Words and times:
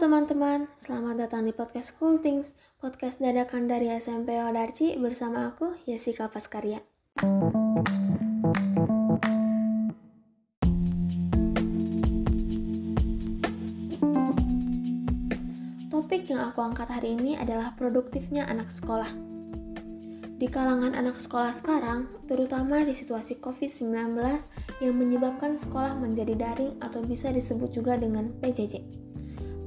teman-teman, 0.00 0.64
selamat 0.80 1.28
datang 1.28 1.44
di 1.44 1.52
podcast 1.52 1.92
Cool 2.00 2.16
Things, 2.24 2.56
podcast 2.80 3.20
dadakan 3.20 3.68
dari 3.68 3.92
SMP 3.92 4.32
Wadarci 4.32 4.96
bersama 4.96 5.52
aku, 5.52 5.76
Yesika 5.84 6.32
Paskarya. 6.32 6.80
Topik 15.92 16.32
yang 16.32 16.48
aku 16.48 16.64
angkat 16.64 16.88
hari 16.88 17.20
ini 17.20 17.36
adalah 17.36 17.76
produktifnya 17.76 18.48
anak 18.48 18.72
sekolah. 18.72 19.12
Di 20.40 20.48
kalangan 20.48 20.96
anak 20.96 21.20
sekolah 21.20 21.52
sekarang, 21.52 22.08
terutama 22.24 22.80
di 22.80 22.96
situasi 22.96 23.36
COVID-19 23.44 24.16
yang 24.80 24.96
menyebabkan 24.96 25.60
sekolah 25.60 25.92
menjadi 25.92 26.32
daring 26.40 26.80
atau 26.80 27.04
bisa 27.04 27.28
disebut 27.28 27.76
juga 27.76 28.00
dengan 28.00 28.32
PJJ. 28.40 29.09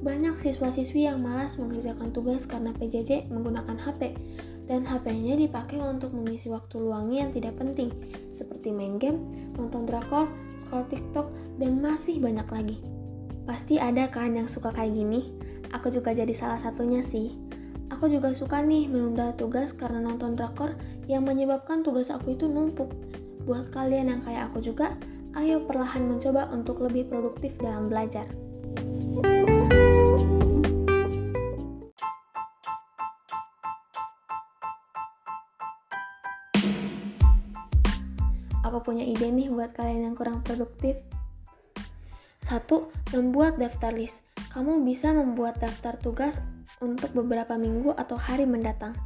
Banyak 0.03 0.35
siswa-siswi 0.35 1.07
yang 1.07 1.23
malas 1.23 1.55
mengerjakan 1.55 2.11
tugas 2.11 2.43
karena 2.43 2.75
PJJ 2.75 3.31
menggunakan 3.31 3.79
HP, 3.79 4.11
dan 4.67 4.83
HP-nya 4.83 5.39
dipakai 5.39 5.79
untuk 5.79 6.11
mengisi 6.11 6.51
waktu 6.51 6.75
luangnya 6.75 7.27
yang 7.27 7.31
tidak 7.31 7.55
penting, 7.55 7.87
seperti 8.27 8.75
main 8.75 8.99
game, 8.99 9.23
nonton 9.55 9.87
drakor, 9.87 10.27
scroll 10.59 10.83
TikTok, 10.91 11.31
dan 11.55 11.79
masih 11.79 12.19
banyak 12.19 12.47
lagi. 12.51 12.77
Pasti 13.47 13.79
ada 13.79 14.11
kan 14.11 14.35
yang 14.35 14.51
suka 14.51 14.75
kayak 14.75 14.91
gini? 14.91 15.31
Aku 15.71 15.87
juga 15.87 16.11
jadi 16.11 16.31
salah 16.35 16.59
satunya 16.59 16.99
sih. 16.99 17.39
Aku 17.87 18.11
juga 18.11 18.35
suka 18.35 18.59
nih 18.59 18.91
menunda 18.91 19.31
tugas 19.39 19.71
karena 19.71 20.03
nonton 20.03 20.35
drakor 20.35 20.75
yang 21.07 21.23
menyebabkan 21.23 21.79
tugas 21.79 22.11
aku 22.11 22.35
itu 22.35 22.51
numpuk. 22.51 22.91
Buat 23.47 23.71
kalian 23.71 24.11
yang 24.11 24.21
kayak 24.23 24.51
aku 24.51 24.59
juga, 24.59 24.99
ayo 25.39 25.63
perlahan 25.63 26.07
mencoba 26.07 26.51
untuk 26.51 26.83
lebih 26.83 27.07
produktif 27.07 27.55
dalam 27.59 27.87
belajar. 27.87 28.42
Aku 38.73 38.89
punya 38.89 39.05
ide 39.05 39.29
nih 39.29 39.53
buat 39.53 39.77
kalian 39.77 40.09
yang 40.09 40.15
kurang 40.17 40.41
produktif. 40.41 40.97
Satu, 42.41 42.89
membuat 43.13 43.61
daftar 43.61 43.93
list. 43.93 44.25
Kamu 44.49 44.81
bisa 44.81 45.13
membuat 45.13 45.61
daftar 45.61 45.93
tugas 46.01 46.41
untuk 46.81 47.13
beberapa 47.13 47.53
minggu 47.53 47.93
atau 47.93 48.17
hari 48.17 48.49
mendatang. 48.49 48.97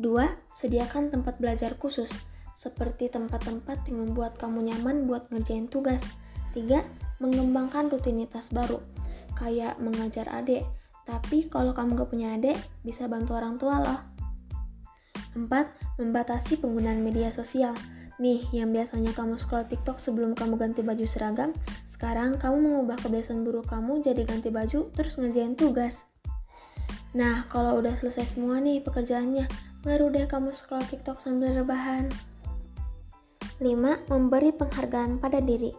Dua, 0.00 0.32
sediakan 0.48 1.12
tempat 1.12 1.36
belajar 1.36 1.76
khusus, 1.76 2.24
seperti 2.56 3.12
tempat-tempat 3.12 3.84
yang 3.92 4.08
membuat 4.08 4.40
kamu 4.40 4.72
nyaman 4.72 5.04
buat 5.04 5.28
ngerjain 5.28 5.68
tugas. 5.68 6.08
Tiga, 6.56 6.80
mengembangkan 7.20 7.92
rutinitas 7.92 8.48
baru, 8.48 8.80
kayak 9.36 9.76
mengajar 9.76 10.24
adik. 10.32 10.64
Tapi 11.04 11.52
kalau 11.52 11.76
kamu 11.76 12.00
gak 12.00 12.08
punya 12.08 12.32
adik, 12.32 12.56
bisa 12.80 13.04
bantu 13.12 13.36
orang 13.36 13.60
tua 13.60 13.76
loh. 13.84 14.00
Empat, 15.36 15.68
membatasi 16.00 16.64
penggunaan 16.64 17.04
media 17.04 17.28
sosial. 17.28 17.76
Nih, 18.22 18.46
yang 18.54 18.70
biasanya 18.70 19.10
kamu 19.10 19.34
scroll 19.34 19.66
TikTok 19.66 19.98
sebelum 19.98 20.38
kamu 20.38 20.54
ganti 20.54 20.86
baju 20.86 21.02
seragam, 21.02 21.50
sekarang 21.82 22.38
kamu 22.38 22.62
mengubah 22.62 22.94
kebiasaan 23.02 23.42
buruk 23.42 23.66
kamu 23.66 24.06
jadi 24.06 24.22
ganti 24.22 24.54
baju 24.54 24.86
terus 24.94 25.18
ngerjain 25.18 25.58
tugas. 25.58 26.06
Nah, 27.14 27.46
kalau 27.50 27.78
udah 27.78 27.94
selesai 27.94 28.38
semua 28.38 28.62
nih 28.62 28.82
pekerjaannya, 28.82 29.46
baru 29.82 30.14
deh 30.14 30.26
kamu 30.30 30.54
scroll 30.54 30.82
TikTok 30.86 31.18
sambil 31.18 31.54
rebahan. 31.54 32.10
5. 33.58 34.10
Memberi 34.10 34.50
penghargaan 34.50 35.22
pada 35.22 35.38
diri. 35.38 35.70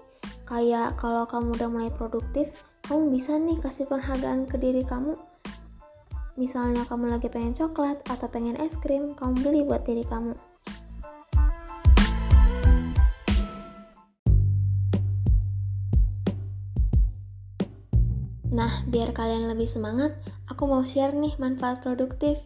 Kayak 0.48 0.96
kalau 0.96 1.28
kamu 1.28 1.56
udah 1.60 1.70
mulai 1.72 1.92
produktif, 1.92 2.52
kamu 2.88 3.16
bisa 3.16 3.36
nih 3.36 3.60
kasih 3.60 3.88
penghargaan 3.88 4.48
ke 4.48 4.56
diri 4.56 4.84
kamu. 4.84 5.16
Misalnya 6.36 6.84
kamu 6.88 7.16
lagi 7.16 7.32
pengen 7.32 7.56
coklat 7.56 8.00
atau 8.12 8.28
pengen 8.28 8.60
es 8.60 8.76
krim, 8.80 9.16
kamu 9.16 9.36
beli 9.44 9.62
buat 9.64 9.88
diri 9.88 10.04
kamu. 10.04 10.55
Nah, 18.56 18.88
biar 18.88 19.12
kalian 19.12 19.52
lebih 19.52 19.68
semangat, 19.68 20.16
aku 20.48 20.64
mau 20.64 20.80
share 20.80 21.12
nih 21.12 21.36
manfaat 21.36 21.84
produktif. 21.84 22.40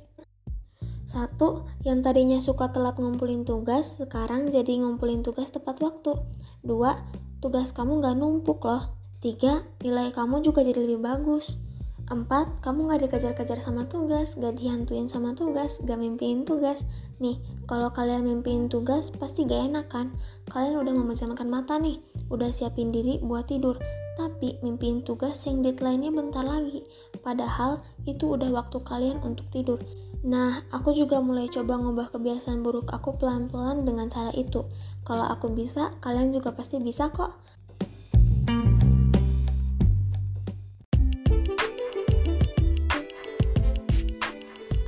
Satu, 1.05 1.69
yang 1.85 2.01
tadinya 2.01 2.41
suka 2.41 2.73
telat 2.73 2.97
ngumpulin 2.97 3.45
tugas, 3.45 4.01
sekarang 4.01 4.49
jadi 4.49 4.81
ngumpulin 4.81 5.21
tugas 5.21 5.53
tepat 5.53 5.77
waktu. 5.85 6.17
Dua, 6.65 6.97
tugas 7.45 7.69
kamu 7.77 8.01
gak 8.01 8.17
numpuk 8.17 8.65
loh. 8.65 8.89
Tiga, 9.21 9.61
nilai 9.85 10.09
kamu 10.09 10.41
juga 10.41 10.65
jadi 10.65 10.81
lebih 10.81 11.05
bagus. 11.05 11.61
Empat, 12.09 12.57
kamu 12.65 12.89
gak 12.89 13.05
dikejar-kejar 13.05 13.61
sama 13.61 13.85
tugas, 13.85 14.33
gak 14.33 14.57
dihantuin 14.57 15.05
sama 15.05 15.37
tugas, 15.37 15.77
gak 15.85 16.01
mimpiin 16.01 16.41
tugas. 16.41 16.89
Nih, 17.21 17.37
kalau 17.69 17.93
kalian 17.93 18.25
mimpiin 18.25 18.65
tugas, 18.65 19.13
pasti 19.13 19.45
gak 19.45 19.61
enak 19.69 19.85
kan? 19.93 20.17
Kalian 20.49 20.81
udah 20.81 20.93
memejamkan 20.93 21.45
mata 21.45 21.77
nih, 21.77 22.01
udah 22.33 22.49
siapin 22.49 22.89
diri 22.89 23.21
buat 23.21 23.45
tidur 23.45 23.77
tapi 24.19 24.59
mimpiin 24.59 24.99
tugas 25.07 25.39
yang 25.47 25.63
deadline-nya 25.63 26.11
bentar 26.11 26.43
lagi. 26.43 26.83
Padahal 27.23 27.79
itu 28.03 28.35
udah 28.35 28.51
waktu 28.51 28.83
kalian 28.83 29.23
untuk 29.23 29.47
tidur. 29.47 29.79
Nah, 30.27 30.67
aku 30.75 30.91
juga 30.91 31.23
mulai 31.23 31.47
coba 31.47 31.79
ngubah 31.79 32.11
kebiasaan 32.11 32.59
buruk 32.59 32.91
aku 32.91 33.15
pelan-pelan 33.15 33.87
dengan 33.87 34.11
cara 34.11 34.35
itu. 34.35 34.67
Kalau 35.07 35.23
aku 35.23 35.55
bisa, 35.55 35.95
kalian 36.03 36.35
juga 36.35 36.51
pasti 36.51 36.83
bisa 36.83 37.07
kok. 37.07 37.31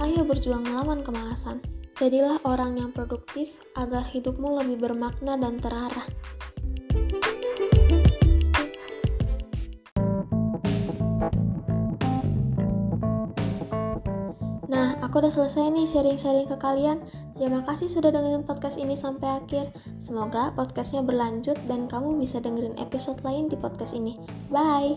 Ayo 0.03 0.28
berjuang 0.28 0.68
melawan 0.68 1.00
kemalasan. 1.08 1.64
Jadilah 1.96 2.44
orang 2.44 2.75
yang 2.75 2.91
produktif 2.91 3.64
agar 3.80 4.03
hidupmu 4.03 4.59
lebih 4.59 4.84
bermakna 4.84 5.40
dan 5.40 5.62
terarah. 5.64 6.09
Aku 15.11 15.27
udah 15.27 15.35
selesai 15.35 15.75
nih 15.75 15.83
sharing-sharing 15.83 16.47
ke 16.47 16.55
kalian. 16.55 17.03
Terima 17.35 17.59
kasih 17.67 17.91
sudah 17.91 18.16
dengerin 18.16 18.47
podcast 18.47 18.79
ini 18.79 18.95
sampai 18.95 19.44
akhir. 19.44 19.67
Semoga 19.99 20.55
podcastnya 20.55 21.03
berlanjut 21.03 21.59
dan 21.67 21.91
kamu 21.91 22.16
bisa 22.16 22.39
dengerin 22.39 22.79
episode 22.79 23.19
lain 23.27 23.51
di 23.51 23.59
podcast 23.59 23.91
ini. 23.91 24.16
Bye! 24.47 24.95